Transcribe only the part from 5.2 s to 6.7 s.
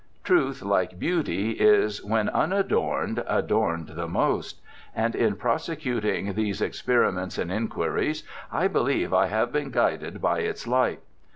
frosecuting these